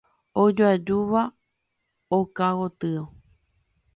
Ojoajúva 0.41 1.21
oka 2.17 2.47
gotyo. 2.57 3.03